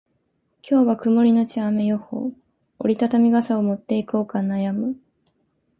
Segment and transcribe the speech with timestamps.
[0.67, 2.31] 今日は曇りのち雨予報。
[2.79, 4.97] 折り畳み傘を持っていこうか悩む。